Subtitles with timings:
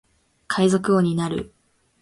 [0.47, 1.53] 海賊王になる